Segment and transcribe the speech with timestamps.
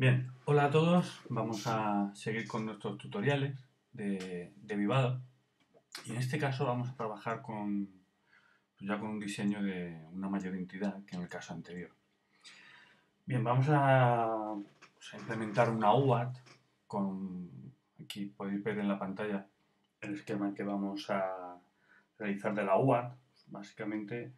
[0.00, 1.20] Bien, hola a todos.
[1.28, 5.20] Vamos a seguir con nuestros tutoriales de, Vivado.
[6.06, 7.86] Y en este caso vamos a trabajar con
[8.78, 11.90] ya con un diseño de una mayor entidad que en el caso anterior.
[13.26, 14.54] Bien, vamos a,
[14.94, 16.34] pues, implementar una UART
[16.86, 17.50] con
[18.02, 19.48] aquí podéis ver en la pantalla
[20.00, 21.60] el esquema que vamos a
[22.18, 23.18] realizar de la UART.
[23.48, 24.32] Básicamente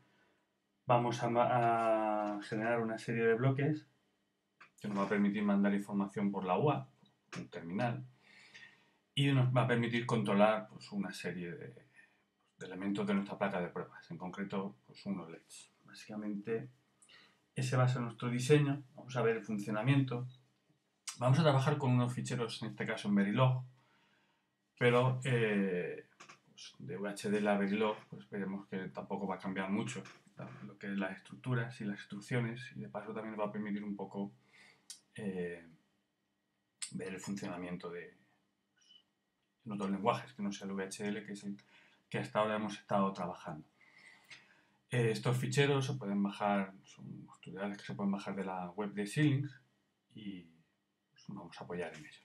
[0.87, 3.87] vamos a generar una serie de bloques
[4.83, 6.89] que nos va a permitir mandar información por la UA,
[7.39, 8.05] un terminal,
[9.15, 11.69] y nos va a permitir controlar pues, una serie de,
[12.59, 15.71] de, elementos de nuestra placa de pruebas, en concreto pues, unos LEDs.
[15.85, 16.69] Básicamente
[17.55, 20.27] ese va a ser nuestro diseño, vamos a ver el funcionamiento.
[21.19, 23.63] Vamos a trabajar con unos ficheros, en este caso en Verilog,
[24.77, 26.07] pero eh,
[26.47, 30.03] pues, de VHDL a Verilog pues veremos que tampoco va a cambiar mucho
[30.67, 33.85] lo que es las estructuras y las instrucciones y de paso también va a permitir
[33.85, 34.33] un poco
[35.15, 35.67] eh,
[36.93, 38.17] ver el funcionamiento de
[38.75, 41.57] pues, otros lenguajes que no sea el VHL, que es el
[42.09, 43.67] que hasta ahora hemos estado trabajando.
[44.91, 48.93] Eh, estos ficheros se pueden bajar, son tutoriales que se pueden bajar de la web
[48.93, 49.51] de Xilinx
[50.15, 50.43] y
[51.11, 52.21] pues, vamos a apoyar en ello.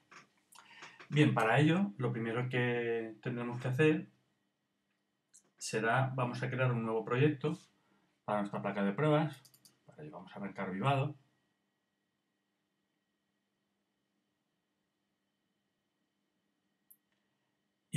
[1.10, 4.10] Bien, para ello, lo primero que tendremos que hacer
[5.58, 7.58] será, vamos a crear un nuevo proyecto
[8.26, 9.42] para nuestra placa de pruebas.
[9.86, 11.16] Para ello vamos a arrancar Vivado.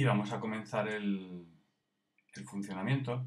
[0.00, 1.46] Y vamos a comenzar el,
[2.46, 3.22] funcionamiento.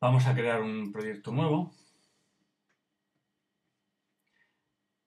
[0.00, 1.74] Vamos a crear un proyecto nuevo.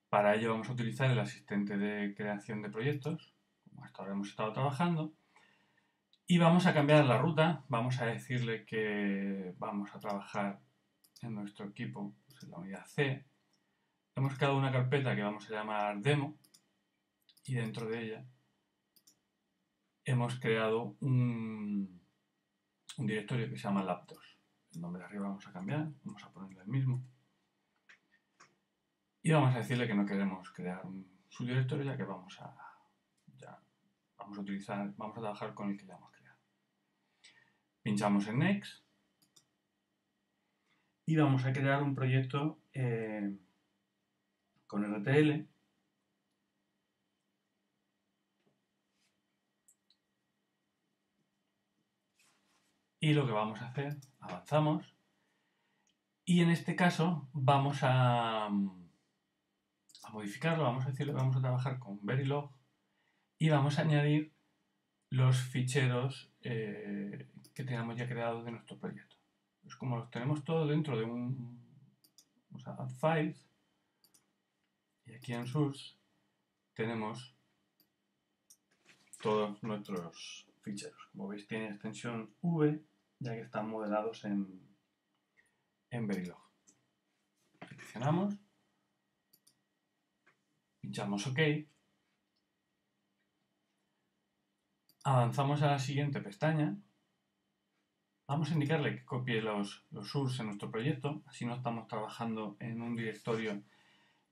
[0.09, 3.33] Para ello vamos a utilizar el asistente de creación de proyectos,
[3.63, 5.13] como hasta ahora hemos estado trabajando.
[6.27, 10.59] Y vamos a cambiar la ruta, vamos a decirle que vamos a trabajar
[11.21, 13.28] en nuestro equipo, pues en la unidad C.
[14.15, 16.37] Hemos creado una carpeta que vamos a llamar demo
[17.45, 18.25] y dentro de ella
[20.05, 22.01] hemos creado un,
[22.97, 24.37] directorio que se llama laptops.
[24.73, 27.03] El nombre de arriba vamos a cambiar, vamos a ponerle el mismo.
[29.21, 32.55] Y vamos a decirle que no queremos crear un subdirectorio ya que vamos a,
[34.17, 36.39] vamos a utilizar, vamos a trabajar con el que ya hemos creado.
[37.81, 38.83] Pinchamos en Next
[41.05, 43.35] y vamos a crear un proyecto eh,
[44.69, 45.49] con RTL
[52.99, 54.95] y lo que vamos a hacer, avanzamos
[56.23, 58.49] y en este caso vamos a,
[60.13, 62.51] modificarlo, vamos a decirle vamos a trabajar con Verilog
[63.39, 64.35] y vamos a añadir
[65.09, 69.15] los ficheros eh, que tenemos ya creados de nuestro proyecto.
[69.63, 71.59] Pues como los tenemos todos dentro de un
[72.49, 73.48] vamos a add files
[75.09, 75.95] y aquí en source
[76.73, 77.35] tenemos
[79.21, 81.09] todos nuestros ficheros.
[81.11, 82.81] Como veis tiene extensión V
[83.19, 84.61] ya que están modelados en,
[85.89, 86.41] en Verilog.
[87.67, 88.35] Seleccionamos,
[90.79, 91.39] pinchamos OK
[95.03, 96.77] Avanzamos a la siguiente pestaña.
[98.27, 102.57] Vamos a indicarle que copie los, los source en nuestro proyecto, así no estamos trabajando
[102.59, 103.63] en un directorio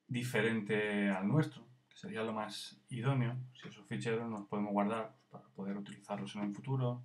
[0.08, 3.36] diferente al nuestro, que sería lo más idóneo.
[3.54, 7.04] Si esos ficheros nos podemos guardar para poder utilizarlos en un futuro,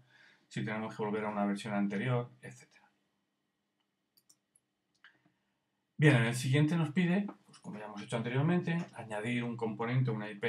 [0.49, 2.69] si tenemos que volver a una versión anterior, etc.
[5.97, 10.11] Bien, en el siguiente nos pide, pues como ya hemos hecho anteriormente, añadir un componente,
[10.11, 10.45] una IP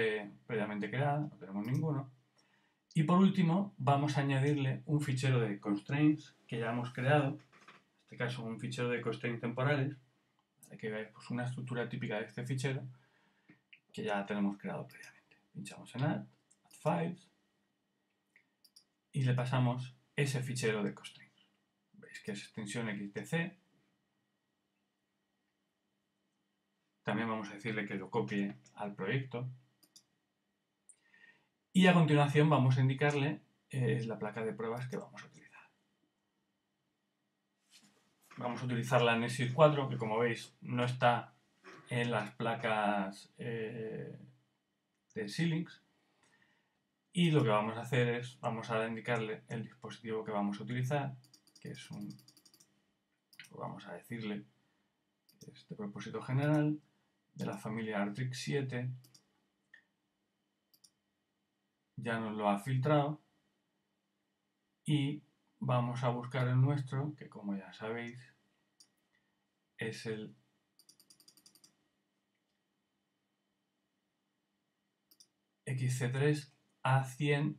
[0.48, 2.12] previamente creada, no tenemos ninguno,
[2.96, 7.40] y por último, vamos a añadirle un fichero de constraints que ya hemos creado, en
[8.04, 9.98] este caso un fichero de constraints temporales,
[10.78, 12.84] que veáis pues, una estructura típica de este fichero
[13.92, 15.38] que ya tenemos creado previamente.
[15.54, 16.26] Pinchamos en Add,
[16.66, 17.30] Add Files
[19.12, 21.48] y le pasamos ese fichero de constraints.
[21.94, 23.58] Veis que es extensión XTC.
[27.04, 29.50] También vamos a decirle que lo copie al proyecto
[31.74, 33.42] y a continuación vamos a indicarle
[33.72, 35.43] eh, la placa de pruebas que vamos a utilizar.
[38.44, 41.34] Vamos a utilizar la Nexus 4, que como veis no está
[41.90, 44.20] en las placas eh,
[45.16, 45.82] de Xilinx.
[47.14, 50.64] Y lo que vamos a hacer es, vamos a indicarle el dispositivo que vamos a
[50.64, 51.16] utilizar,
[51.62, 52.10] que es un,
[53.52, 54.44] vamos a decirle,
[55.54, 56.82] este propósito general
[57.36, 58.90] de la familia Artrix 7
[61.96, 63.22] ya nos lo ha filtrado
[64.84, 65.24] y
[65.60, 68.33] vamos a buscar el nuestro que como ya sabéis
[69.78, 70.36] es el
[75.66, 76.52] XC3
[76.84, 77.58] A100,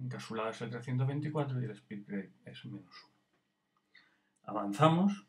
[0.00, 3.14] encapsulado es el 324 y el speed grade es menos 1.
[4.44, 5.26] Avanzamos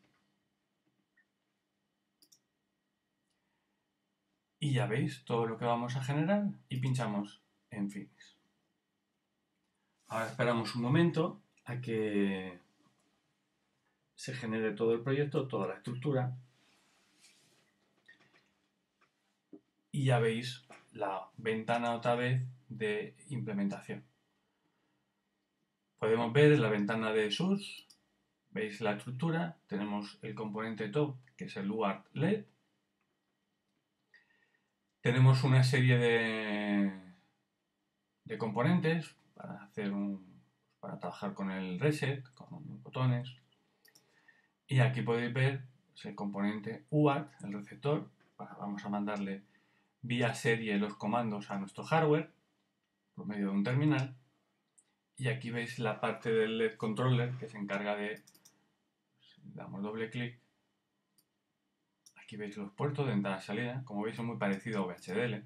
[4.60, 8.38] y ya veis todo lo que vamos a generar y pinchamos en Finish.
[10.08, 12.61] Ahora esperamos un momento a que
[14.22, 16.38] se genere todo el proyecto, toda la estructura.
[19.92, 24.06] Y ya veis la ventana otra vez de implementación.
[25.98, 27.88] Podemos ver en la ventana de source,
[28.52, 32.46] veis la estructura, tenemos el componente top que es el UART LED.
[35.02, 36.92] Tenemos una serie de,
[38.26, 40.44] de componentes para hacer un,
[40.80, 43.42] para trabajar con el reset, con botones.
[44.72, 45.66] Y aquí podéis ver
[46.06, 48.10] el componente UART, el receptor.
[48.38, 49.44] vamos a mandarle
[50.02, 52.32] vía serie los comandos a nuestro hardware
[53.14, 54.16] por medio de un terminal.
[55.18, 58.24] Y aquí veis la parte del LED controller que se encarga de,
[59.44, 60.40] damos doble clic,
[62.24, 65.44] aquí veis los puertos de entrada y salida, como veis es muy parecido a VHDL,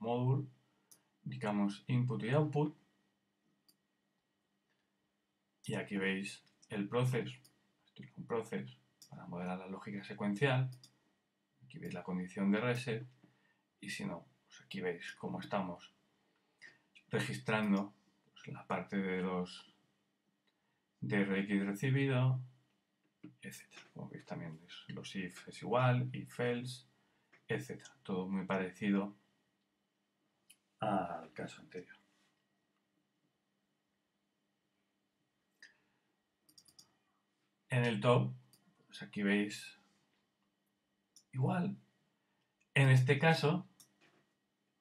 [0.00, 0.46] módulo,
[1.24, 2.76] indicamos input y output,
[5.64, 7.45] y aquí veis el proceso,
[8.16, 8.76] un proceso
[9.08, 10.70] para modelar la lógica secuencial,
[11.64, 13.06] aquí veis la condición de reset,
[13.80, 15.92] y si no, pues aquí veis cómo estamos
[17.08, 17.94] registrando
[18.32, 19.72] pues, la parte de los
[21.00, 22.40] de RX recibido,
[23.42, 23.62] etc.
[23.92, 24.58] Como veis también
[24.88, 26.86] los if es igual, if else,
[27.48, 27.82] etc.
[28.02, 29.16] Todo muy parecido
[30.80, 31.95] al caso anterior.
[37.76, 38.32] En el top,
[38.86, 39.78] pues aquí veis
[41.32, 41.76] igual.
[42.72, 43.68] En este caso,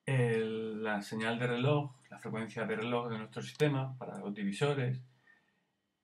[0.05, 5.01] la señal de reloj, la frecuencia de reloj de nuestro sistema para los divisores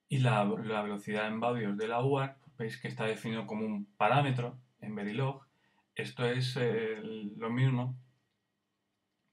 [0.10, 4.60] y la, velocidad en baudios de la UART, veis que está definido como un parámetro
[4.82, 5.46] en Verilog.
[5.96, 7.00] Esto es eh,
[7.38, 7.96] lo mismo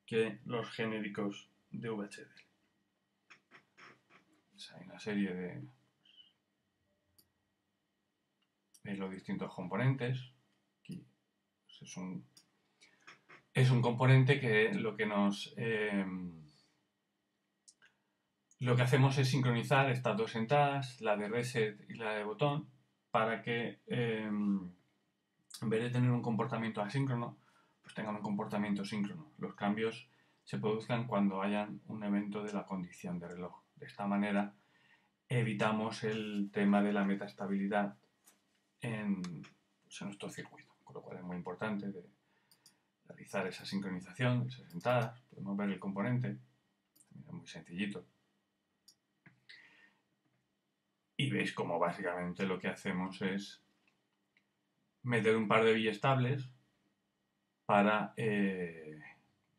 [0.06, 2.30] que los genéricos de VHD.
[4.76, 5.77] hay una serie de,
[8.96, 10.32] los distintos componentes.
[10.86, 11.96] Pues,
[13.54, 15.52] es un componente que lo que nos...
[15.56, 16.46] Em,
[18.60, 22.68] lo que hacemos es sincronizar estas dos entradas, la de reset y la de botón,
[23.10, 24.72] para que em,
[25.62, 27.38] en vez de tener un comportamiento asíncrono,
[27.82, 29.32] pues tengan un comportamiento síncrono.
[29.38, 30.10] Los cambios
[30.44, 33.62] se produzcan cuando hayan un evento de la condición de reloj.
[33.76, 34.54] De esta manera
[35.28, 37.96] evitamos el tema de la metastabilidad
[38.80, 42.04] en, pues, en nuestro circuito, con lo cual es muy importante de,
[43.08, 46.36] realizar esa sincronización, esas entradas, podemos ver el componente,
[47.18, 48.04] es muy sencillito.
[51.16, 53.60] Y veis como básicamente lo que hacemos es
[55.02, 56.48] meter un par de estables
[57.66, 59.00] para eh,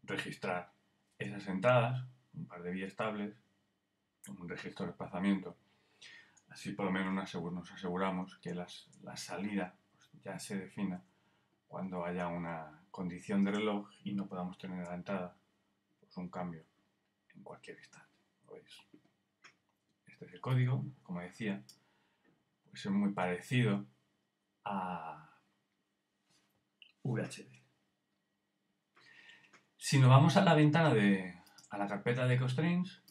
[0.04, 0.72] registrar
[1.18, 3.36] esas entradas, un par de estables,
[4.28, 5.58] un registro de desplazamiento.
[6.60, 8.68] Así por lo menos nos aseguramos que la
[9.16, 11.01] salida pues, ya se defina
[11.70, 15.38] cuando haya una condición de reloj y no podamos tener a la entrada
[16.01, 16.66] pues un cambio
[17.34, 18.10] en cualquier instante.
[20.06, 21.63] Este es el código, como decía,
[22.70, 23.86] pues es muy parecido
[24.66, 25.39] a
[27.04, 27.63] VHD.
[29.78, 33.01] Si nos vamos a la ventana de a la carpeta de constraints,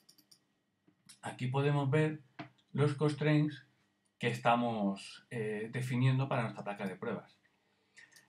[1.22, 2.20] aquí podemos ver
[2.72, 3.66] los constraints
[4.18, 7.38] que estamos eh, definiendo para nuestra placa de pruebas.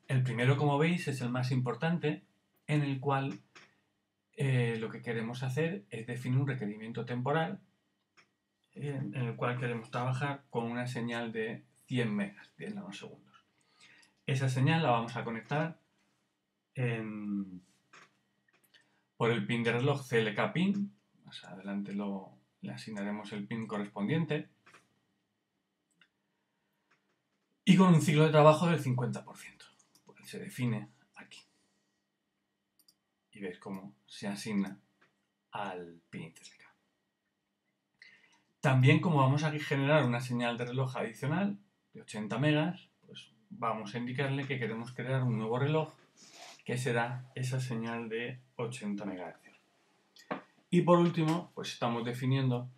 [0.07, 2.23] El primero, como veis, es el más importante,
[2.67, 3.39] en el cual
[4.33, 7.59] eh, lo que queremos hacer es definir un requerimiento temporal
[8.73, 13.45] en, el cual queremos trabajar con una señal de 100 megas, 10 nanosegundos.
[14.25, 15.79] Esa señal la vamos a conectar
[19.17, 20.95] por el pin de reloj CLK pin.
[21.25, 24.49] Más adelante lo, le asignaremos el pin correspondiente.
[27.65, 29.69] Y con un ciclo de trabajo del 50%
[30.29, 31.39] se define aquí.
[33.31, 34.79] Y veis cómo se asigna
[35.51, 36.69] al pin CLK.
[38.61, 41.57] También como vamos a generar una señal de reloj adicional
[41.93, 45.93] de 80 megas, pues vamos a indicarle que queremos crear un nuevo reloj
[46.63, 49.48] que será esa señal de 80 MHz.
[50.69, 52.69] Y por último, pues estamos definiendo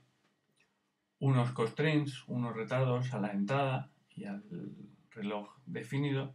[1.20, 4.44] unos constraints, unos retardos a la entrada y al
[5.12, 6.34] reloj definido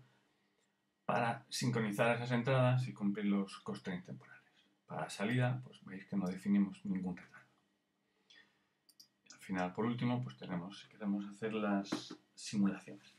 [1.07, 4.43] para sincronizar esas entradas y cumplir los constraints temporales.
[4.87, 7.47] Para la salida, pues veis que no definimos ningún retardo.
[9.33, 13.15] al final, por último, pues tenemos, si queremos hacer las simulaciones.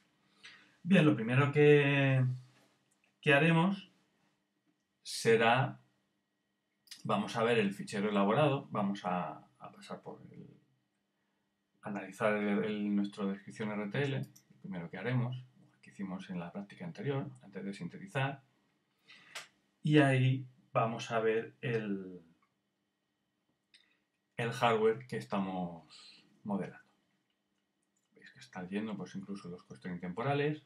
[0.84, 2.24] Bien, lo primero que,
[3.22, 3.89] que haremos
[5.03, 5.79] será,
[7.08, 10.46] vamos a ver el fichero elaborado, vamos a, pasar por el,
[11.82, 14.16] analizar nuestro descripción RTL,
[14.50, 15.46] lo primero que haremos,
[15.82, 18.44] que hicimos en la práctica anterior, antes de sintetizar,
[19.84, 22.22] y ahí vamos a ver el,
[24.36, 26.92] el hardware que estamos modelando.
[28.16, 30.62] Veis que está yendo pues incluso los costes temporales.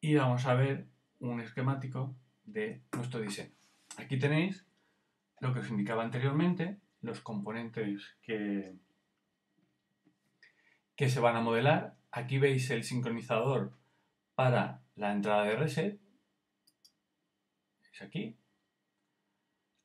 [0.00, 0.86] Y vamos a ver
[1.18, 3.59] un esquemático de nuestro diseño.
[4.00, 4.66] Aquí tenéis
[5.40, 8.74] lo que os indicaba anteriormente, los componentes que,
[10.96, 11.98] que se van a modelar.
[12.10, 13.76] Aquí veis el sincronizador
[14.34, 16.00] para la entrada de reset.
[17.92, 18.38] Es aquí.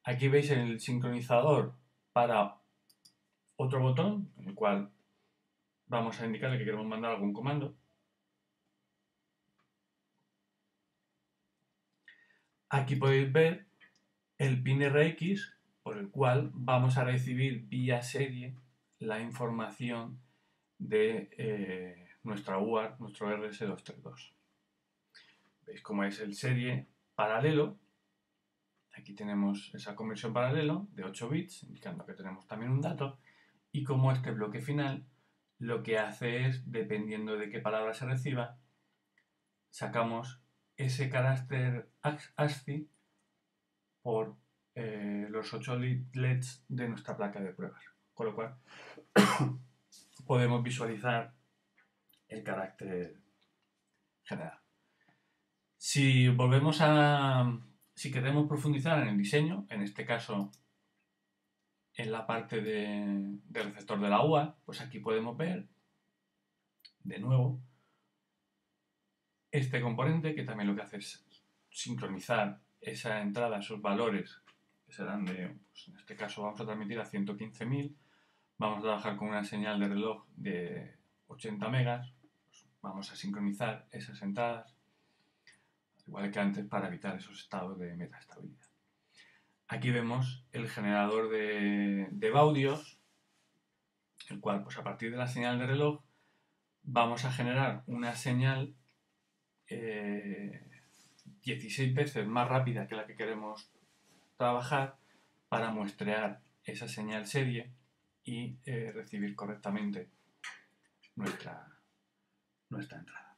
[0.03, 1.75] Aquí veis el sincronizador
[2.13, 2.62] para
[3.57, 4.91] otro botón, en el cual
[5.88, 7.75] vamos a indicarle que queremos mandar algún comando.
[12.69, 13.75] Aquí podéis ver
[14.38, 18.56] el pin RX por el cual vamos a recibir vía serie
[19.00, 20.20] la información
[20.77, 24.34] de eh, nuestra UART, nuestro RS232.
[25.65, 27.77] Veis cómo es el serie paralelo.
[28.98, 33.20] Aquí tenemos esa conversión paralelo de 8 bits, indicando que tenemos también un dato.
[33.72, 35.06] Y como este bloque final
[35.60, 38.58] lo que hace es, dependiendo de qué palabra se reciba,
[39.70, 40.42] sacamos
[40.77, 42.89] ese carácter ASCII
[44.05, 44.38] por
[44.75, 45.79] eh, los 8
[46.13, 47.83] LEDs de nuestra placa de pruebas.
[48.13, 48.55] Con lo cual
[50.27, 51.33] podemos visualizar
[52.27, 53.19] el carácter
[54.24, 54.59] general.
[55.75, 57.59] Si volvemos a...
[57.95, 60.51] Si queremos profundizar en el diseño, en este caso
[61.95, 65.67] en la parte del receptor de la UA, pues aquí podemos ver
[67.00, 67.59] de nuevo
[69.50, 71.25] este componente que también lo que hace es
[71.71, 74.42] sincronizar esa entrada, esos valores
[74.86, 77.96] que serán de, pues en este caso vamos a transmitir a 115.000,
[78.58, 80.96] vamos a trabajar con una señal de reloj de
[81.27, 82.13] 80 megas,
[82.46, 84.75] pues vamos a sincronizar esas entradas,
[86.06, 88.68] igual que antes para evitar esos estados de metaestabilidad.
[89.68, 93.00] Aquí vemos el generador de, de baudios,
[94.30, 96.04] el cual pues a partir de la señal de reloj
[96.84, 98.75] vamos a generar una señal
[101.46, 103.70] 16 eh, veces más rápida que la que queremos
[104.36, 104.98] trabajar
[105.48, 107.72] para muestrear esa señal serie
[108.24, 110.10] y eh, recibir correctamente
[111.16, 111.80] nuestra,
[112.70, 113.38] nuestra entrada.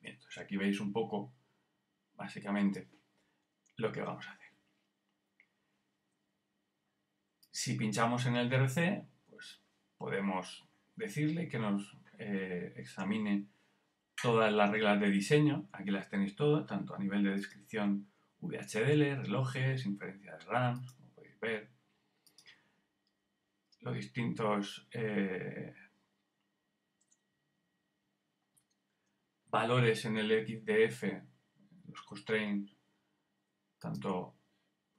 [0.00, 1.32] Bien, entonces aquí veis un poco,
[2.14, 2.88] básicamente,
[3.76, 4.52] lo que vamos a hacer.
[7.50, 9.60] Si pinchamos en el DRC, pues
[9.98, 10.64] podemos
[10.96, 13.46] decirle que nos eh, examine
[14.22, 18.08] todas las reglas de diseño, aquí las tenéis todas, tanto a nivel de descripción
[18.40, 21.70] VHDL, relojes, inferencia de RAM, como podéis ver,
[23.80, 25.74] los distintos eh,
[29.46, 31.02] valores en el XDF,
[31.88, 32.76] los constraints,
[33.80, 34.36] tanto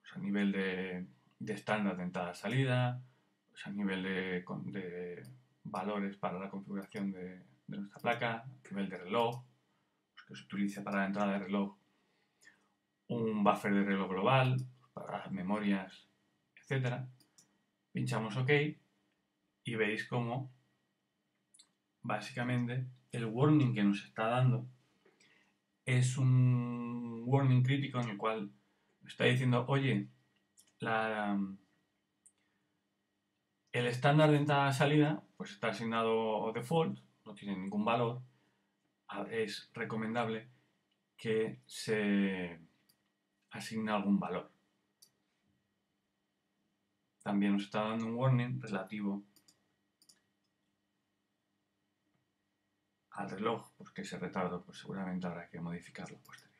[0.02, 1.08] pues, a nivel de,
[1.48, 3.02] estándar de entrada-salida,
[3.50, 5.24] pues, a nivel de
[5.64, 9.44] valores para la configuración de de nuestra placa, nivel de reloj,
[10.14, 11.78] pues, que se utilice para la entrada de reloj,
[13.08, 14.58] un buffer de reloj global
[14.94, 16.08] para las memorias,
[16.56, 17.06] etc.
[17.92, 18.50] Pinchamos OK
[19.66, 20.52] y veis cómo
[22.02, 24.68] básicamente el warning que nos está dando
[25.86, 28.52] es un warning crítico en el cual
[29.06, 30.08] está diciendo, oye,
[30.80, 31.38] la,
[33.72, 38.22] el estándar de entrada-salida pues está asignado default no tiene ningún valor,
[39.30, 40.50] es recomendable
[41.16, 42.60] que se
[43.52, 44.52] asigne algún valor.
[47.22, 49.24] También nos está dando un warning relativo
[53.12, 56.54] al reloj, porque ese retardo pues seguramente habrá que modificarlo posterior.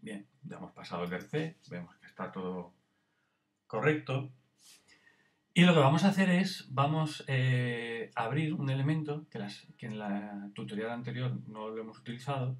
[0.00, 2.72] Bien, ya hemos pasado el DC, vemos que está todo
[3.66, 4.32] correcto.
[5.58, 9.40] Y lo que vamos a hacer es, vamos eh, a abrir un elemento que,
[9.86, 12.56] en la tutorial anterior no lo hemos utilizado,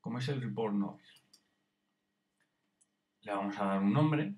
[0.00, 1.22] como es el report noise.
[3.20, 4.34] Le vamos a dar un nombre.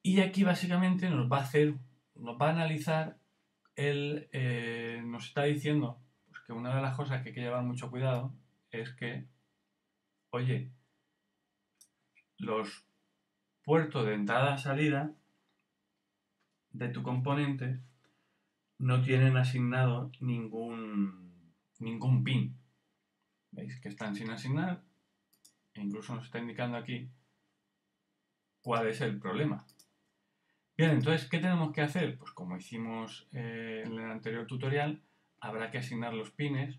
[0.00, 1.74] Y aquí básicamente nos va a hacer
[2.14, 3.18] nos va a analizar,
[3.76, 7.62] él eh, nos está diciendo pues, que una de las cosas que hay que llevar
[7.62, 8.32] mucho cuidado
[8.70, 9.28] es que,
[10.30, 10.72] oye,
[12.40, 12.84] los
[13.62, 15.14] puertos de entrada-salida
[16.72, 17.80] de tu componente
[18.78, 22.56] no tienen asignado ningún, ningún pin.
[23.50, 24.82] ¿Veis que están sin asignar?
[25.74, 27.10] E incluso nos está indicando aquí
[28.62, 29.66] cuál es el problema.
[30.76, 32.16] Bien, entonces, ¿qué tenemos que hacer?
[32.16, 35.02] Pues como hicimos eh, en el anterior tutorial,
[35.40, 36.78] habrá que asignar los pines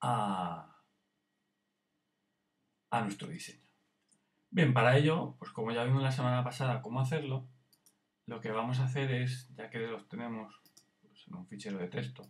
[0.00, 0.73] a,
[2.98, 3.66] a nuestro diseño.
[4.50, 7.48] Bien, para ello, pues como ya vimos la semana pasada cómo hacerlo,
[8.26, 10.54] lo que vamos a hacer es, ya que los tenemos
[11.00, 12.22] pues, en un fichero de texto,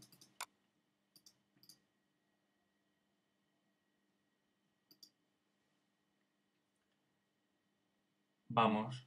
[8.48, 9.06] vamos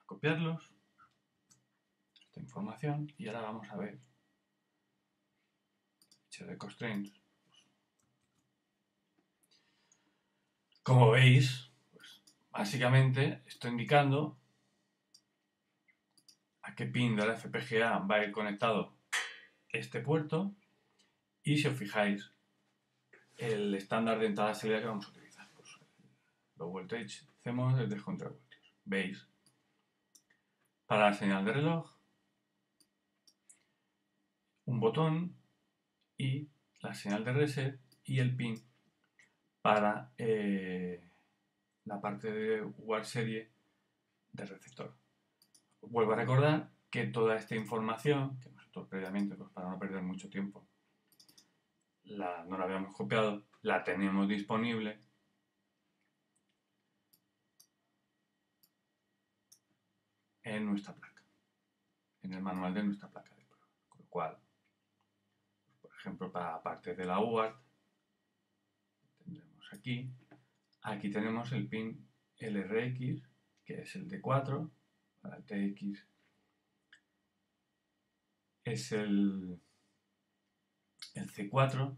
[0.00, 0.74] a copiarlos,
[2.24, 4.00] esta información, y ahora vamos a ver
[6.24, 7.15] fichero de constraints.
[10.86, 14.38] Como veis, pues, básicamente estoy indicando
[16.62, 18.96] a qué pin de la FPGA va a ir conectado
[19.68, 20.54] este puerto
[21.42, 22.30] y si os fijáis
[23.36, 28.72] el estándar de entrada salida que vamos a utilizar los voltage hacemos desde contra voltios.
[28.84, 29.26] ¿Veis?
[30.86, 31.96] Para la señal de reloj,
[34.66, 35.36] un botón
[36.16, 36.46] y
[36.78, 38.65] la señal de reset y el pin
[39.66, 41.10] para eh,
[41.86, 43.50] la parte de UART serie
[44.32, 44.94] del receptor.
[45.80, 50.30] Vuelvo a recordar que toda esta información, que nosotros previamente, pues para no perder mucho
[50.30, 50.68] tiempo,
[52.04, 55.00] no la habíamos copiado, la tenemos disponible
[60.44, 61.24] en nuestra placa,
[62.22, 63.66] en el manual de nuestra placa de prueba.
[63.88, 64.38] Con lo cual,
[65.82, 67.65] por ejemplo, para la parte de la UART,
[69.72, 70.10] aquí,
[70.82, 73.22] aquí tenemos el pin LRX,
[73.64, 74.70] que es el D4,
[75.20, 76.06] para TX
[78.64, 79.60] es el,
[81.14, 81.96] el C4,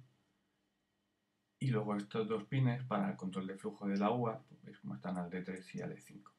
[1.61, 4.78] y luego estos dos pines para el control de flujo de la UART, pues veis
[4.78, 6.31] cómo están al D3 y al D5.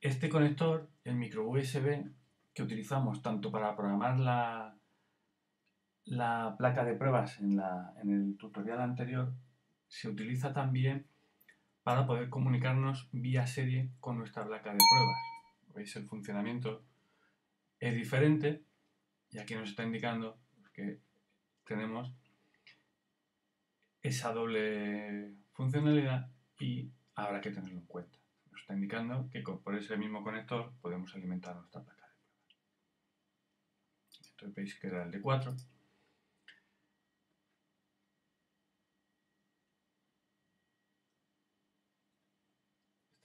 [0.00, 2.10] Este conector, el micro USB,
[2.54, 4.78] que utilizamos tanto para programar la,
[6.04, 7.60] la placa de pruebas en,
[8.02, 9.32] el tutorial anterior,
[9.90, 11.06] se utiliza también
[11.82, 15.18] para poder comunicarnos vía serie con nuestra placa de pruebas.
[15.74, 15.94] ¿Veis?
[15.96, 16.82] El funcionamiento
[17.78, 18.64] es diferente
[19.30, 20.40] y aquí nos está indicando
[20.72, 21.00] que
[21.64, 22.14] tenemos
[24.02, 28.20] esa doble funcionalidad y habrá que tenerlo en cuenta
[28.70, 32.14] está indicando que por ese mismo conector podemos alimentar nuestra placa de
[34.36, 34.54] pruebas.
[34.54, 35.56] Veis que era el de 4.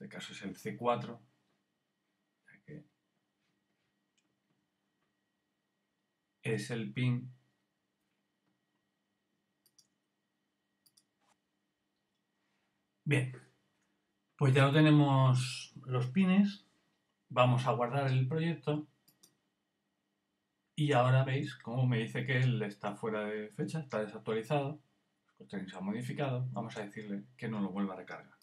[0.06, 1.18] Este caso es el C4,
[6.42, 7.32] es el pin
[13.04, 13.32] Bien,
[14.36, 16.66] pues ya lo tenemos los pines.
[17.28, 18.88] Vamos a guardar el proyecto.
[20.74, 24.80] Y ahora veis cómo me dice que él está fuera de fecha, está desactualizado.
[25.48, 26.48] se ha modificado.
[26.50, 28.35] Vamos a decirle que no lo vuelva a recargar.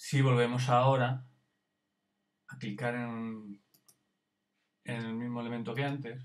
[0.00, 1.26] Si volvemos ahora
[2.46, 3.60] a clicar en,
[4.84, 6.24] en el mismo elemento que antes,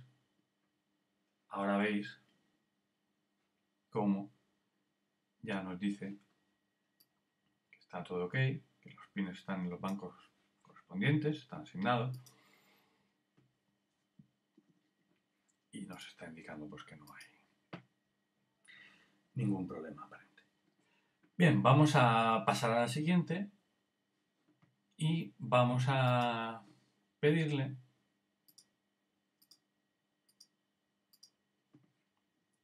[1.50, 2.22] ahora veis
[3.90, 4.32] cómo
[5.42, 6.20] ya nos dice
[7.72, 10.14] que está todo ok, que los pines están en los bancos
[10.62, 12.16] correspondientes, están asignados
[15.72, 17.24] y nos está indicando pues que no hay
[19.34, 20.44] ningún problema aparente.
[21.36, 23.50] Bien, vamos a pasar a la siguiente
[24.98, 26.64] y vamos a
[27.20, 27.76] pedirle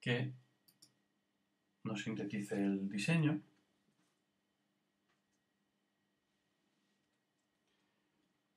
[0.01, 0.33] que
[1.83, 3.41] nos sintetice el diseño.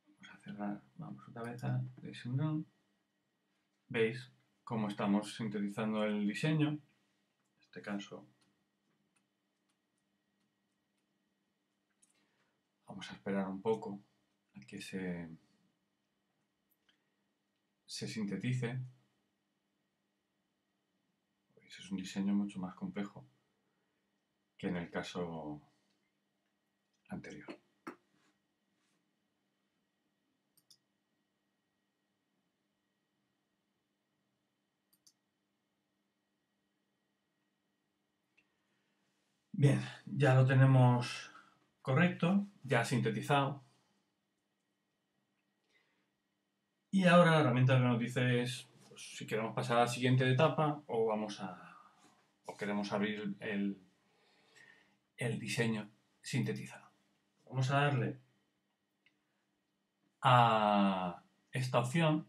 [0.06, 2.66] Vamos a cerrar, vamos otra vez a Design
[3.88, 4.32] Veis
[4.64, 6.68] cómo estamos sintetizando el diseño.
[6.68, 6.80] En
[7.60, 8.31] este caso
[12.92, 14.04] Vamos a esperar un poco
[14.54, 15.26] a que se
[17.86, 18.78] se sintetice.
[21.54, 23.26] Pues es un diseño mucho más complejo
[24.58, 25.62] que en el caso
[27.08, 27.46] anterior.
[39.52, 41.31] Bien, ya lo tenemos
[41.82, 43.62] correcto, ya sintetizado.
[46.90, 50.30] Y ahora la herramienta que nos dice es pues, si queremos pasar a la siguiente
[50.30, 51.68] etapa o vamos a
[52.44, 53.80] o queremos abrir el,
[55.16, 55.90] el diseño
[56.20, 56.90] sintetizado.
[57.46, 58.18] Vamos a darle
[60.22, 62.26] a esta opción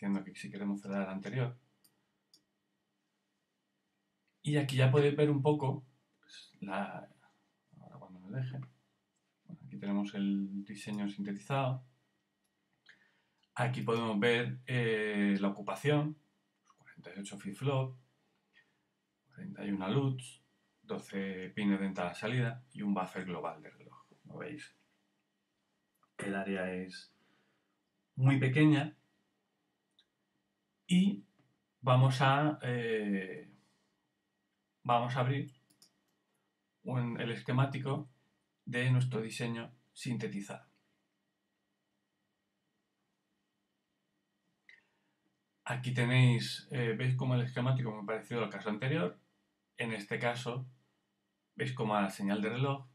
[0.00, 1.59] diciendo que si queremos cerrar el anterior.
[4.42, 5.86] Y aquí ya podéis ver un poco
[6.18, 7.08] pues, la...
[7.80, 8.58] Ahora cuando me deje.
[9.64, 11.84] aquí tenemos el diseño sintetizado.
[13.54, 16.16] Aquí podemos ver eh, la ocupación,
[16.76, 17.98] 48 flip flop,
[19.34, 20.42] 41 LUTs,
[20.82, 24.06] 12 pines de entrada salida y un buffer global de reloj.
[24.24, 24.74] ¿Lo veis?
[26.18, 27.12] El área es
[28.16, 28.96] muy pequeña
[30.86, 31.24] y
[31.80, 33.49] vamos a, eh,
[34.82, 35.52] vamos a abrir
[36.84, 38.08] el esquemático
[38.64, 40.66] de nuestro diseño sintetizado.
[45.64, 49.20] Aquí tenéis, eh, veis como el esquemático muy parecido al caso anterior.
[49.76, 50.66] En este caso,
[51.54, 52.88] veis como a la señal de reloj.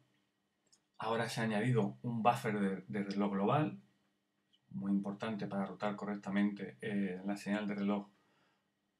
[0.97, 3.81] Ahora se ha añadido un buffer de reloj global
[4.75, 8.09] muy importante para rotar correctamente eh, la señal de reloj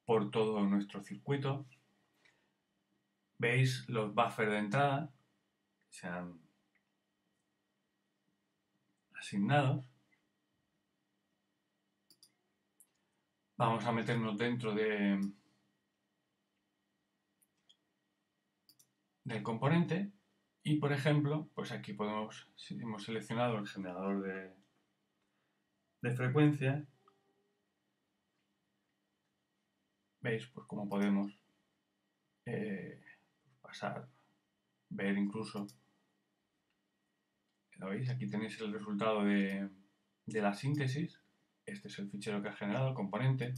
[0.04, 1.66] por todo nuestro circuito.
[3.38, 5.12] Veis los buffers de entrada
[5.90, 6.40] se han
[9.14, 9.90] asignados.
[13.56, 15.18] Vamos a meternos dentro de,
[19.24, 20.12] del componente
[20.62, 24.54] y por ejemplo, pues aquí podemos, si hemos seleccionado el generador de,
[26.02, 26.86] de frecuencia,
[30.20, 31.38] veis pues cómo podemos
[32.44, 33.05] eh,
[34.88, 35.66] ver incluso,
[37.76, 38.08] ¿lo veis?
[38.10, 39.68] Aquí tenéis el resultado de,
[40.26, 41.20] de la síntesis,
[41.64, 43.54] este es el fichero que ha generado, el componente,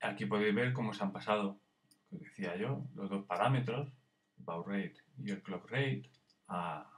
[0.00, 1.60] aquí podéis ver cómo se han pasado,
[2.08, 3.88] como decía yo, los dos parámetros,
[4.38, 6.10] el baud rate y el clock rate,
[6.48, 6.90] a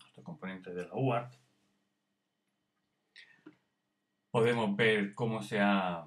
[0.00, 1.34] nuestro componente de la UART
[4.30, 6.06] podemos ver cómo se ha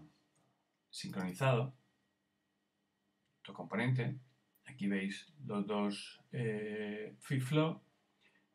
[0.90, 1.74] sincronizado
[3.36, 4.20] nuestro componente.
[4.72, 7.82] Aquí veis los dos eh, flow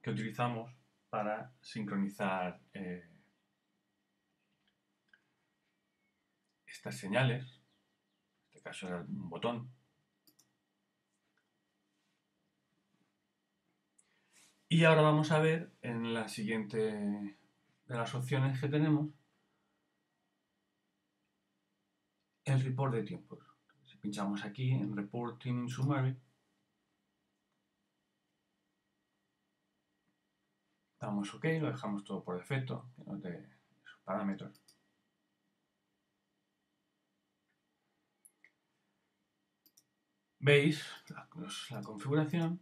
[0.00, 0.72] que utilizamos
[1.10, 3.08] para sincronizar eh,
[6.66, 7.44] estas señales.
[7.44, 9.70] En este caso era un botón.
[14.68, 17.36] Y ahora vamos a ver en la siguiente de
[17.94, 19.10] las opciones que tenemos
[22.44, 23.55] el report de tiempos.
[24.06, 26.16] Pinchamos aquí en Reporting Summary,
[31.00, 33.50] damos OK, lo dejamos todo por defecto, que nos dé
[33.82, 34.62] sus parámetros.
[40.38, 42.60] Veis la, configuración,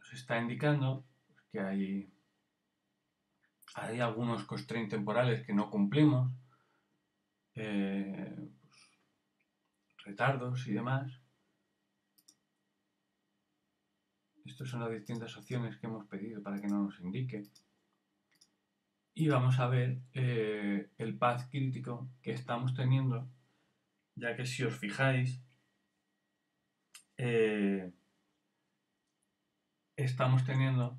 [0.00, 1.04] nos está indicando
[1.52, 2.12] que hay,
[3.76, 6.32] hay algunos constraints temporales que no cumplimos,
[7.54, 8.55] eh,
[10.06, 11.20] retardos y demás.
[14.44, 17.42] Estas son las distintas opciones que hemos pedido para que no nos indique.
[19.14, 23.28] Y vamos a ver eh, el path crítico que estamos teniendo,
[24.14, 25.42] ya que si os fijáis,
[27.16, 27.92] eh,
[29.96, 30.98] estamos teniendo,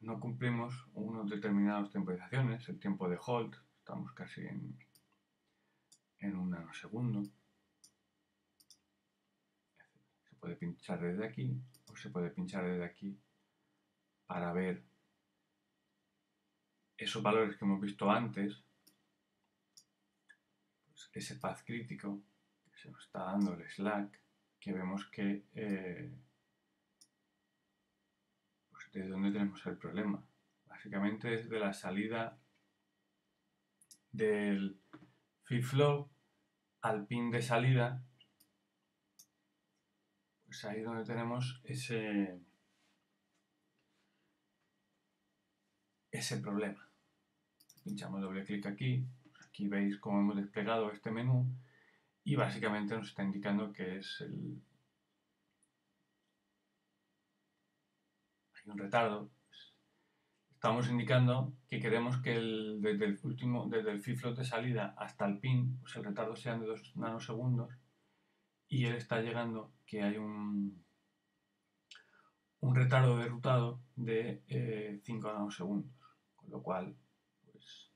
[0.00, 4.76] no cumplimos unos determinados temporizaciones, el tiempo de hold, estamos casi en
[6.22, 7.24] en un nanosegundo.
[10.28, 13.16] Se puede pinchar desde aquí o se puede pinchar desde aquí
[14.26, 14.82] para ver
[16.96, 18.60] esos valores que hemos visto antes,
[20.88, 22.20] pues ese path crítico
[22.64, 24.20] que se nos está dando el slack,
[24.58, 26.12] que vemos que eh,
[28.68, 30.26] pues de dónde tenemos el problema.
[30.66, 32.36] Básicamente es de la salida
[34.10, 34.80] del
[35.44, 36.10] free flow
[36.80, 38.02] al pin de salida,
[40.52, 42.38] pues ahí donde tenemos ese,
[46.10, 46.86] ese problema.
[47.82, 49.02] Pinchamos doble clic aquí,
[49.46, 51.46] aquí veis cómo hemos desplegado este menú
[52.22, 54.62] y básicamente nos está indicando que es el...
[58.54, 59.30] Hay un retardo.
[60.52, 65.78] Estamos indicando que queremos que desde el último, desde el de salida hasta el pin,
[65.80, 67.72] pues el retardo sea de 2 nanosegundos
[68.68, 70.82] y él está llegando que hay un,
[72.60, 74.40] un retardo de rutado de
[75.04, 75.92] 5 eh, nanosegundos,
[76.34, 76.96] con lo cual
[77.44, 77.90] pues,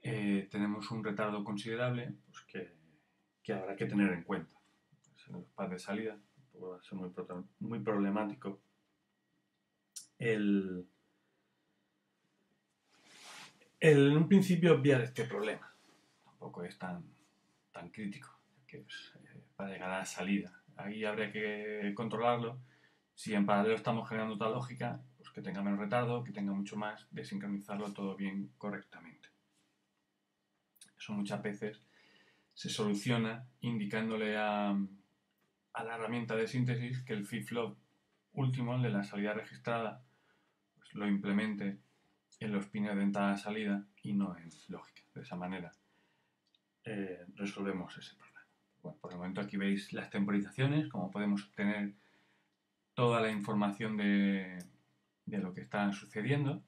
[0.00, 2.72] eh, tenemos un retardo considerable pues,
[3.42, 4.58] que, habrá que tener en cuenta.
[5.26, 6.18] En los pads de salida
[6.54, 7.10] va a ser muy,
[7.58, 8.62] muy problemático
[10.18, 10.88] el,
[13.80, 15.70] el, en un principio obviar este problema.
[16.24, 17.04] Tampoco es tan,
[17.70, 18.30] tan crítico,
[18.66, 18.86] que
[19.58, 20.62] para llegar a la salida.
[20.76, 22.60] Ahí habría que controlarlo
[23.12, 26.76] si en paralelo estamos generando otra lógica, pues que tenga menos retardo, que tenga mucho
[26.76, 29.30] más, de sincronizarlo todo bien correctamente.
[30.96, 31.82] Eso muchas veces
[32.54, 34.78] se soluciona indicándole a,
[35.74, 37.76] la herramienta de síntesis que el flip-flop
[38.34, 40.04] último, el de la salida registrada,
[40.76, 41.80] pues lo implemente
[42.38, 45.02] en los pines de entrada-salida y no en lógica.
[45.16, 45.72] De esa manera
[46.84, 48.27] eh, resolvemos ese problema.
[48.88, 51.92] Bueno, por el momento aquí veis las temporizaciones, como podemos obtener
[52.94, 54.64] toda la información de,
[55.26, 56.62] lo que está sucediendo.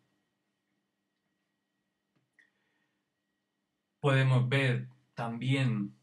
[4.01, 5.95] Podemos ver también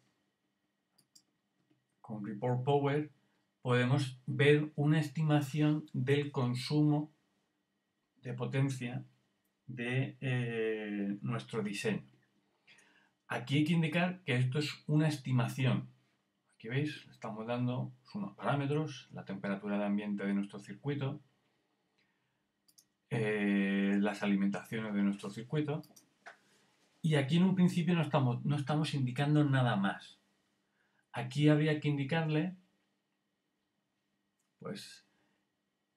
[2.01, 3.11] con Report Power,
[3.61, 7.11] podemos ver una estimación del consumo
[8.23, 9.05] de potencia
[9.67, 12.01] de eh, nuestro diseño.
[13.27, 15.89] Aquí hay que indicar que esto es una estimación,
[16.67, 21.21] Aquí veis, estamos dando unos parámetros, la temperatura de ambiente de nuestro circuito,
[23.09, 25.81] eh, las alimentaciones de nuestro circuito,
[27.01, 30.19] y aquí en un principio no estamos, no estamos indicando nada más.
[31.13, 32.57] Aquí habría que indicarle,
[34.59, 35.05] pues,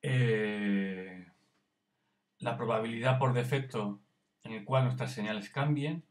[0.02, 1.32] eh,
[2.38, 4.00] la probabilidad por defecto
[4.44, 6.04] en el cual nuestras señales cambien,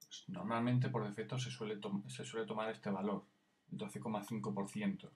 [0.00, 3.30] pues, normalmente por defecto se suele, se suele tomar este valor.
[3.72, 5.10] 12,5%.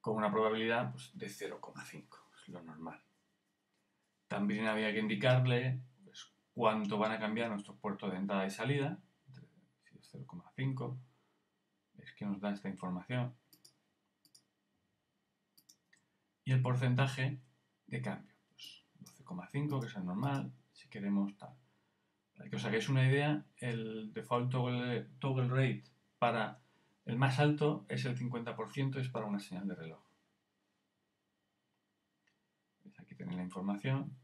[0.00, 3.02] Con una probabilidad pues, de 0,5, es lo normal.
[4.26, 8.98] También había que indicarle pues, cuánto van a cambiar nuestros puertos de entrada y salida.
[10.12, 10.98] 0,5.
[11.98, 13.34] Es que nos da esta información.
[16.44, 17.40] Y el porcentaje
[17.86, 18.34] de cambio.
[18.48, 20.52] Pues 12,5, que es el normal.
[20.72, 21.57] Si queremos tal.
[22.38, 25.82] Para que os hagáis una idea, el default toggle, rate
[26.20, 26.62] para
[27.04, 30.00] el más alto es el 50%, es para una señal de reloj.
[32.96, 34.16] Aquí tenéis la información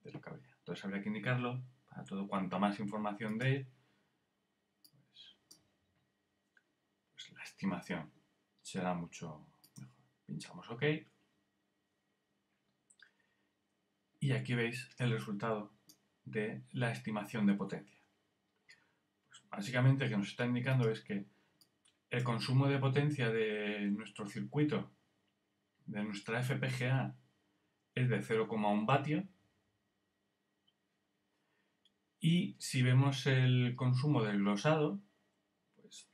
[0.00, 0.54] de lo que habría.
[0.56, 2.26] Entonces habría que indicarlo para todo.
[2.26, 3.68] Cuanto más información de
[5.10, 5.36] pues,
[7.12, 8.10] pues la estimación
[8.62, 10.02] será mucho mejor.
[10.24, 10.82] Pinchamos OK.
[14.20, 15.77] Y aquí veis el resultado
[16.30, 17.98] de la estimación de potencia.
[19.28, 21.26] Pues básicamente lo que nos está indicando es que
[22.10, 24.90] el consumo de potencia de nuestro circuito,
[25.86, 27.16] de nuestra FPGA,
[27.94, 29.28] es de 0,1 vatio.
[32.20, 35.00] Y si vemos el consumo del glosado,
[35.76, 36.08] pues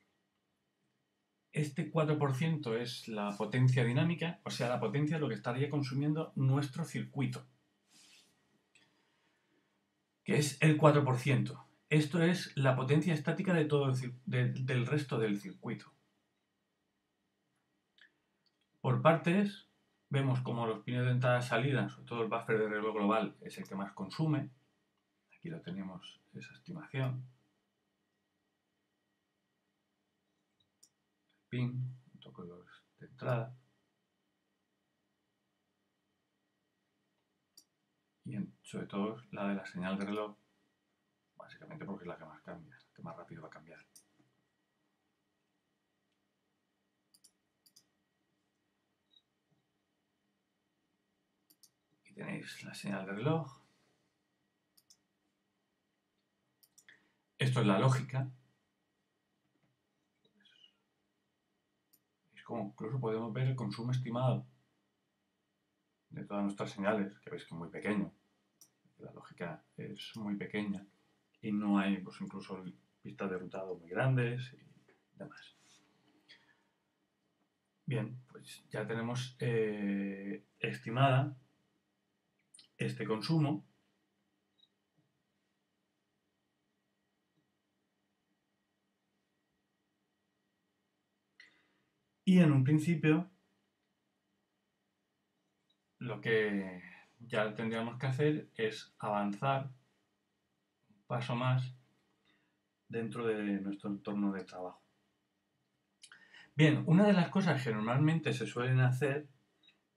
[1.52, 6.32] este 4% es la potencia dinámica, o sea, la potencia de lo que estaría consumiendo
[6.34, 7.46] nuestro circuito
[10.24, 11.64] que es el 4%.
[11.90, 13.92] Esto es la potencia estática de todo
[14.26, 15.92] del resto del circuito.
[18.80, 19.68] Por partes,
[20.08, 23.36] vemos como los pines de entrada y salida, sobre todo el buffer de reloj global,
[23.40, 24.50] es el que más consume.
[25.36, 27.26] Aquí lo tenemos, esa estimación.
[31.48, 32.66] Pin, toco los
[32.98, 33.54] de entrada.
[38.24, 40.36] y sobre todo la de la señal de reloj,
[41.36, 43.78] básicamente porque es la que más cambia, la que más rápido va a cambiar.
[52.00, 53.60] Aquí tenéis la señal de reloj.
[57.38, 58.30] Esto es la lógica.
[62.34, 64.46] Es como incluso podemos ver el consumo estimado
[66.08, 68.10] de todas nuestras señales, que veis que es muy pequeño.
[68.98, 70.86] La lógica es muy pequeña
[71.42, 72.64] y no hay pues, incluso
[73.02, 75.54] pistas de rutado muy grandes y demás.
[77.86, 81.36] Bien, pues ya tenemos eh, estimada
[82.78, 83.66] este consumo.
[92.26, 93.30] Y en un principio,
[95.98, 96.82] lo que
[97.26, 99.70] ya tendríamos que hacer es avanzar
[100.88, 101.74] un paso más
[102.88, 104.82] dentro de nuestro entorno de trabajo.
[106.54, 109.26] Bien, una de las cosas que normalmente se suelen hacer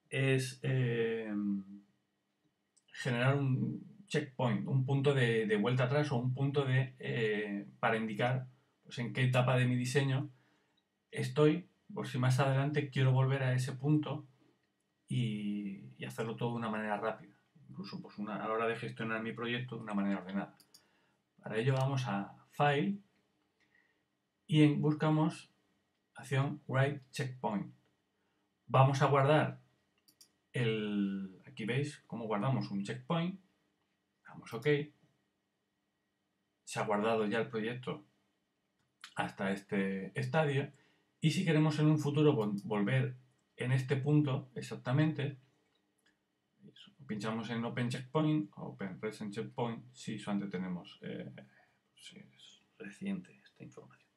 [0.09, 1.31] es eh,
[2.91, 8.47] generar un checkpoint, un punto de, vuelta atrás o un punto de, eh, para indicar
[8.83, 10.31] pues, en qué etapa de mi diseño
[11.11, 14.27] estoy, por si más adelante quiero volver a ese punto
[15.07, 15.66] y,
[16.05, 17.35] hacerlo todo de una manera rápida,
[17.69, 20.57] incluso pues, a la hora de gestionar mi proyecto de una manera ordenada.
[21.41, 22.99] Para ello vamos a File
[24.47, 25.51] y buscamos
[26.15, 27.73] acción Write Checkpoint.
[28.65, 29.61] Vamos a guardar
[30.51, 31.41] el...
[31.45, 33.39] Aquí veis cómo guardamos un checkpoint.
[34.27, 34.67] Damos OK.
[36.63, 38.05] Se ha guardado ya el proyecto
[39.15, 40.71] hasta este estadio.
[41.21, 43.17] Y si queremos en un futuro volver
[43.55, 45.39] en este punto exactamente,
[47.05, 51.33] pinchamos en Open Checkpoint, Open Present Checkpoint, si solamente tenemos eh,
[51.95, 54.09] es reciente esta información.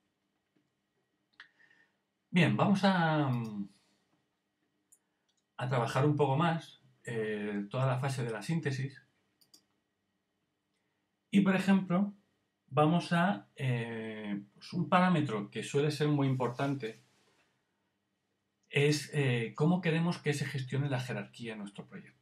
[2.31, 3.29] Bien, vamos a,
[5.57, 9.03] a trabajar un poco más eh, toda la fase de la síntesis.
[11.31, 12.15] Y, por ejemplo,
[12.69, 17.03] vamos a eh, pues un parámetro que suele ser muy importante
[18.69, 22.20] es eh, cómo queremos que se gestione la jerarquía en nuestro proyecto.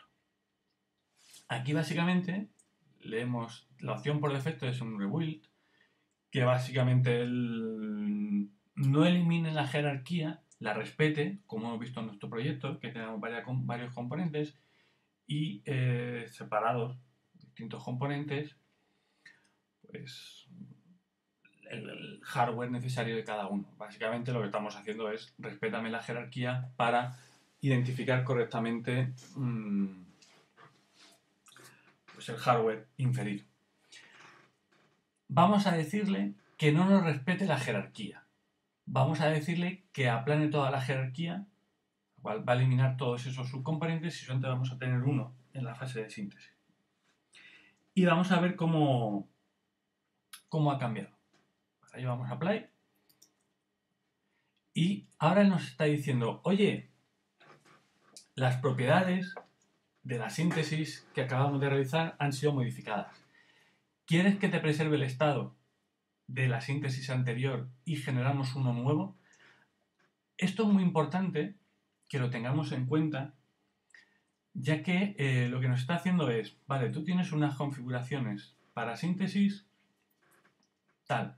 [1.49, 2.49] Aquí básicamente
[3.01, 5.43] leemos la opción por defecto es un rebuild,
[6.31, 12.91] que básicamente no elimine la jerarquía, la respete, como hemos visto en nuestro proyecto, que
[12.91, 14.59] tenemos varios componentes
[15.27, 16.99] y eh, separados,
[17.35, 18.57] distintos componentes,
[19.83, 20.49] pues
[21.71, 23.69] el, hardware necesario de cada uno.
[23.77, 27.17] Básicamente lo que estamos haciendo es respétame la jerarquía para
[27.61, 30.08] identificar correctamente mm,
[32.19, 33.45] pues el hardware inferido.
[35.29, 38.29] Vamos a decirle que no nos respete la jerarquía
[38.91, 41.47] vamos a decirle que aplane toda la jerarquía,
[42.23, 45.75] cual va a eliminar todos esos subcomponentes y solamente vamos a tener uno en la
[45.75, 46.57] fase de síntesis.
[47.95, 49.29] Y vamos a ver cómo,
[50.49, 51.11] cómo ha cambiado.
[51.93, 52.67] Ahí vamos a apply.
[54.73, 56.91] Y ahora nos está diciendo, oye,
[58.35, 59.35] las propiedades
[60.09, 63.25] de la síntesis que acabamos de realizar han sido modificadas.
[64.07, 65.55] ¿Quieres que te preserve el estado
[66.29, 69.17] de la síntesis anterior y generamos uno nuevo.
[70.37, 71.57] Esto es muy importante
[72.07, 73.35] que lo tengamos en cuenta,
[74.53, 78.97] ya que eh, lo que nos está haciendo es, vale, tú tienes unas configuraciones para
[78.97, 79.67] síntesis
[81.07, 81.37] tal.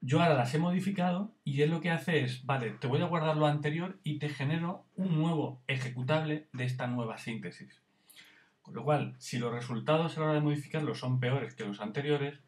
[0.00, 3.06] Yo ahora las he modificado y él lo que hace es, vale, te voy a
[3.06, 7.83] guardar lo anterior y te genero un nuevo ejecutable de esta nueva síntesis.
[8.64, 11.82] Con lo cual, si los resultados a la hora de modificarlo son peores que los
[11.82, 12.40] anteriores,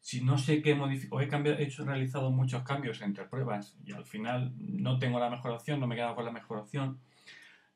[0.00, 3.92] si no sé qué o he, cambiado, he hecho, realizado muchos cambios entre pruebas y
[3.92, 6.98] al final no tengo la mejor opción, no me he quedado con la mejor opción,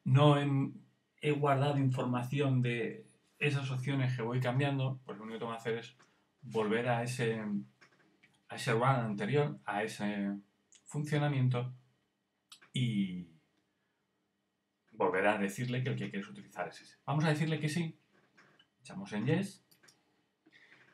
[0.03, 3.07] no he, guardado información de
[3.39, 5.97] esas opciones que voy cambiando, pues lo único que tengo que hacer es
[6.43, 7.41] volver a ese,
[8.49, 10.33] a ese run anterior, a ese
[10.87, 11.73] funcionamiento
[12.73, 13.29] y
[14.97, 16.97] volver a decirle que el que quieres utilizar es ese.
[17.07, 17.99] Vamos a decirle que sí,
[18.81, 19.65] echamos en yes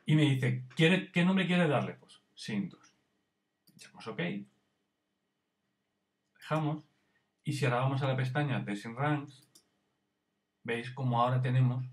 [0.05, 1.93] y me dice, ¿quiere, ¿qué nombre quiere darle?
[1.93, 2.93] Pues Sintos.
[3.75, 4.21] Echamos OK.
[6.35, 6.85] Dejamos.
[7.43, 9.47] Y si ahora vamos a la pestaña de Ranks,
[10.63, 11.85] veis como ahora tenemos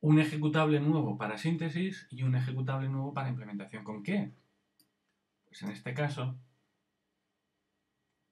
[0.00, 3.84] un ejecutable nuevo para síntesis y un ejecutable nuevo para implementación.
[3.84, 4.32] ¿Con qué?
[5.46, 6.36] Pues en este caso,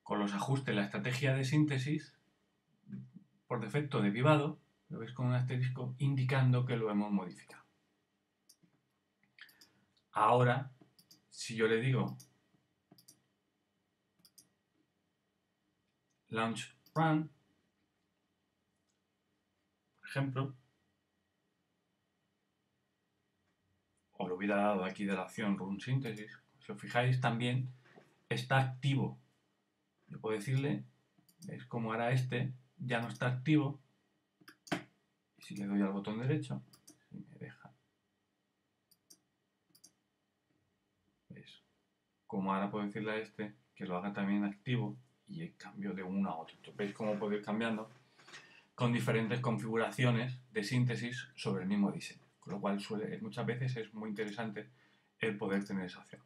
[0.03, 2.15] con los ajustes la estrategia de síntesis,
[3.47, 7.63] por defecto de vivado, lo veis con un asterisco indicando que lo hemos modificado.
[10.13, 10.71] Ahora,
[11.31, 12.17] si yo le digo
[16.29, 17.31] launch run,
[20.01, 20.57] por ejemplo,
[24.13, 27.73] o lo hubiera dado aquí de la opción run synthesis, si os fijáis también
[28.29, 29.22] está activo.
[30.13, 30.85] Yo puedo decirle,
[31.49, 33.81] es como ahora este, ya no está activo,
[35.39, 36.63] si le doy al botón derecho,
[37.11, 37.73] me deja.
[41.31, 41.63] ¿Veis?
[42.27, 44.97] Como ahora puedo decirle a este que lo haga también activo
[45.29, 46.57] y cambio de uno a otro.
[46.77, 47.91] veis cómo puedo ir cambiando
[48.75, 52.21] con diferentes configuraciones de síntesis sobre el mismo diseño.
[52.39, 54.69] Con lo cual suele, muchas veces es muy interesante
[55.19, 56.21] el poder tener esa opción.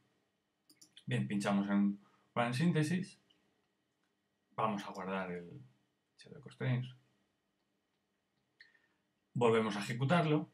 [1.06, 2.00] Bien, pinchamos en
[2.34, 3.20] Run Síntesis.
[4.56, 5.62] Vamos a guardar el
[6.16, 6.88] Shadow Constraints.
[9.34, 10.50] Volvemos a ejecutarlo.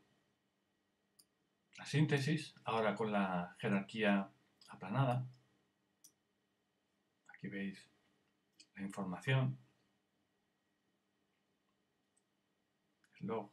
[1.78, 4.28] La síntesis, ahora con la jerarquía
[4.70, 5.24] aplanada.
[7.28, 7.88] Aquí veis
[8.74, 9.56] la información.
[13.20, 13.52] El log.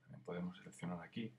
[0.00, 1.36] También podemos seleccionar aquí.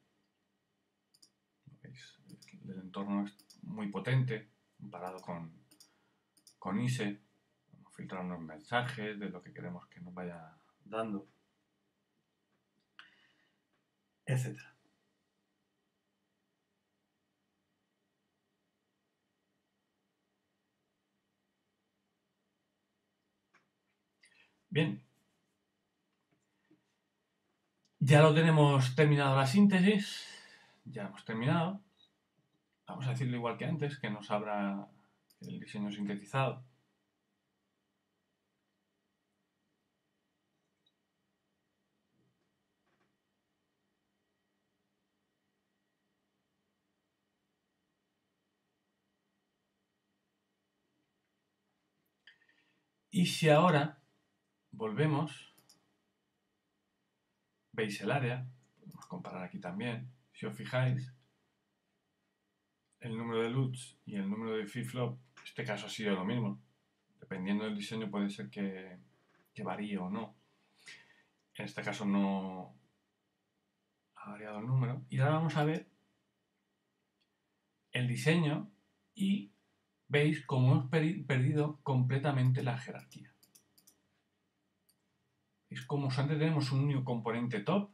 [1.81, 2.19] ¿Veis?
[2.65, 5.65] El entorno es muy potente comparado con,
[6.59, 7.26] con ISE.
[7.97, 11.27] Vamos a filtrar unos mensajes de lo que queremos que nos vaya dando,
[14.25, 14.75] etcétera.
[24.69, 25.01] Bien.
[27.99, 30.05] Ya lo tenemos terminado la síntesis.
[30.85, 31.81] Ya hemos terminado.
[32.85, 34.87] Vamos a decirlo igual que antes, que nos abra
[35.41, 36.63] el diseño sintetizado.
[53.17, 53.97] Y si ahora
[54.69, 55.51] volvemos,
[57.71, 58.47] veis el área,
[58.79, 61.11] podemos comparar aquí también, si os fijáis,
[62.99, 66.61] el número de LUTs y el número de flip-flop, este caso ha sido lo mismo,
[67.19, 68.99] dependiendo del diseño puede ser que,
[69.51, 70.35] que varíe o no.
[71.55, 72.77] En este caso no
[74.13, 75.01] ha variado el número.
[75.09, 75.89] Y ahora vamos a ver
[77.93, 78.69] el diseño
[79.15, 79.56] y
[80.07, 83.33] veis cómo hemos perdido completamente la jerarquía.
[85.69, 87.91] Es como si antes tenemos un único componente top.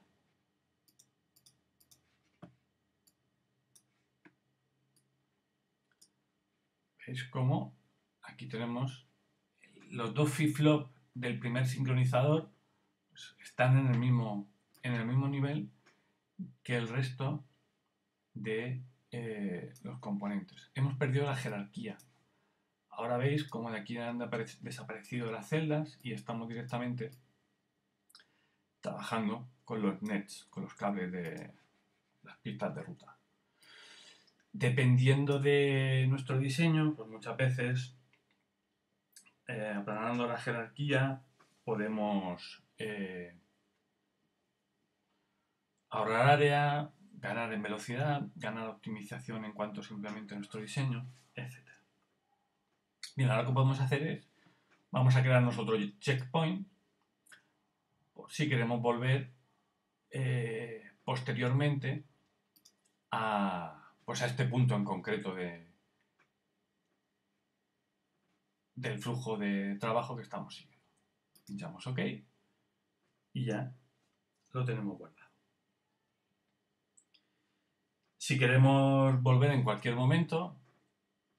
[7.05, 7.76] ¿Veis cómo
[8.22, 9.07] aquí tenemos
[9.89, 12.49] los dos flip-flop del primer sincronizador
[13.09, 14.49] pues, están en el, mismo,
[14.82, 15.70] en el mismo nivel
[16.64, 17.43] que el resto
[18.34, 18.82] de
[19.14, 20.72] eh, los componentes.
[20.74, 21.99] Hemos perdido la jerarquía.
[22.89, 24.18] Ahora veis cómo de aquí han
[24.61, 27.11] desaparecido las celdas y estamos directamente
[28.82, 31.53] trabajando con los nets, con los cables de
[32.24, 33.16] las pistas de ruta.
[34.51, 37.95] Dependiendo de nuestro diseño, pues muchas veces,
[39.47, 41.22] eh, aplanando la jerarquía,
[41.64, 43.38] podemos eh,
[45.91, 46.89] ahorrar área,
[47.24, 51.55] ganar en velocidad, ganar optimización en cuanto simplemente a nuestro diseño, etc.
[53.15, 54.28] Bien, ahora lo que podemos hacer es,
[54.91, 56.67] vamos a crearnos otro checkpoint
[58.28, 59.32] si queremos volver
[60.09, 62.03] eh, posteriormente
[63.11, 65.65] a, pues a este punto en concreto de,
[68.76, 70.84] del flujo de trabajo que estamos siguiendo.
[71.45, 71.99] Pinchamos OK
[73.34, 73.74] y ya
[74.51, 75.22] lo tenemos guardado.
[78.26, 80.55] Si queremos volver en cualquier momento,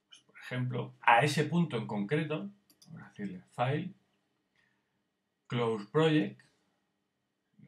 [0.07, 2.51] pues, por ejemplo, a ese punto en concreto,
[2.89, 3.95] vamos a decirle File,
[5.47, 6.43] Close Project,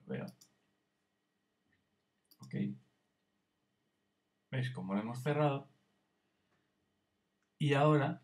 [0.04, 0.26] veo.
[2.40, 2.54] Ok.
[4.50, 5.66] ¿Veis cómo lo hemos cerrado?
[7.58, 8.20] Y ahora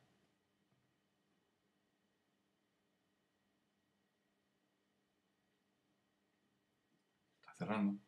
[7.40, 8.01] está cerrando.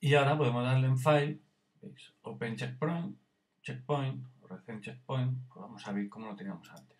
[0.00, 1.40] Y ahora podemos darle en File,
[1.80, 2.14] ¿veis?
[2.22, 3.18] Open Checkpoint
[3.62, 6.98] checkpoint recién checkpoint, pues vamos a ver cómo lo teníamos antes.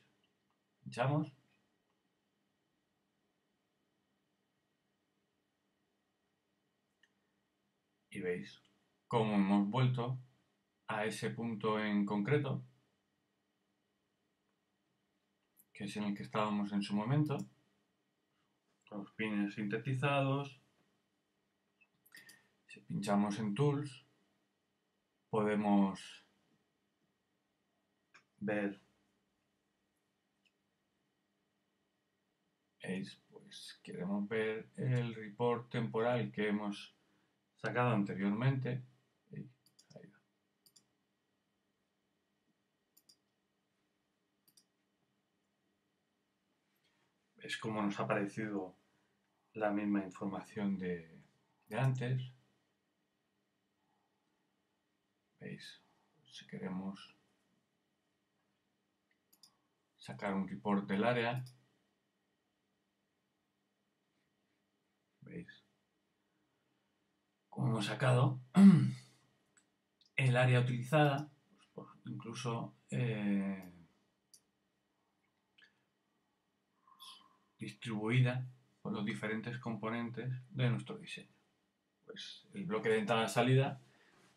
[0.82, 1.32] Pinchamos.
[8.10, 8.60] Y veis
[9.06, 10.18] cómo hemos vuelto
[10.88, 12.62] a ese punto en concreto,
[15.72, 17.38] que es en el que estábamos en su momento,
[18.90, 20.57] los pines sintetizados,
[22.68, 24.06] si pinchamos en Tools,
[25.30, 26.00] podemos
[28.40, 28.80] ver
[32.80, 36.94] es pues queremos ver el report temporal que hemos
[37.56, 38.82] sacado anteriormente
[47.48, 48.76] es como nos ha aparecido
[49.54, 51.22] la misma información de
[51.70, 52.37] antes.
[56.26, 57.16] Si queremos
[59.96, 61.44] sacar un report del área,
[65.22, 65.64] ¿veis?
[67.48, 68.40] Como hemos sacado
[70.16, 71.30] el área utilizada,
[71.74, 73.72] pues, incluso eh,
[77.58, 78.46] distribuida
[78.80, 81.34] por los diferentes componentes de nuestro diseño.
[82.04, 83.82] Pues el bloque de entrada-salida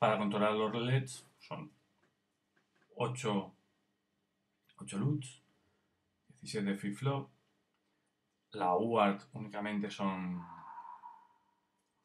[0.01, 1.71] para controlar los LEDs son
[2.95, 3.55] 8,
[4.77, 5.43] 8 LUTs,
[6.41, 7.29] 17 flip-flop,
[8.53, 10.43] la UART únicamente son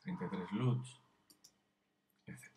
[0.01, 1.01] 33 LUTs,
[2.27, 2.53] etc.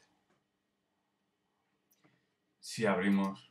[2.59, 3.49] Si abrimos,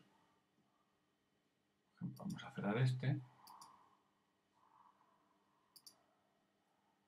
[2.00, 3.18] vamos a cerrar este,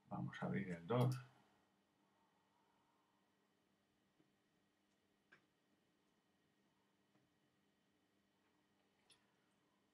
[0.09, 1.30] Vamos a abrir el 2.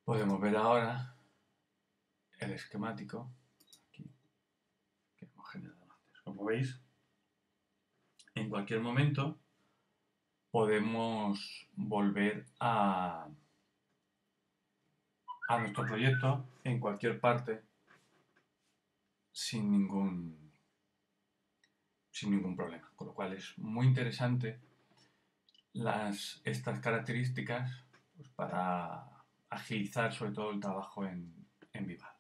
[0.07, 1.17] Podemos ver ahora
[2.39, 3.29] el esquemático
[3.91, 4.05] que
[5.21, 6.21] hemos generado antes.
[6.23, 6.81] Como veis,
[8.37, 9.37] en cualquier momento
[10.53, 13.27] podemos volver a,
[15.49, 17.65] a nuestro proyecto en cualquier parte
[19.33, 20.53] sin ningún,
[22.13, 22.93] sin ningún problema.
[22.95, 24.61] Con lo cual es muy interesante
[25.73, 27.73] las, estas características
[28.15, 29.16] pues, para
[29.51, 32.16] agilizar sobre todo el trabajo en, en Viva.